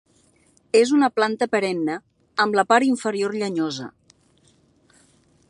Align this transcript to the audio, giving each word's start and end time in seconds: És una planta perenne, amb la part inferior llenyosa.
És 0.79 0.93
una 0.99 1.09
planta 1.17 1.47
perenne, 1.55 1.99
amb 2.47 2.59
la 2.61 2.65
part 2.73 2.89
inferior 2.89 3.37
llenyosa. 3.43 3.91